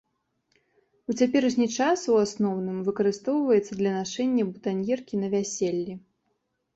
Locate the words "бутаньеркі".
4.55-5.15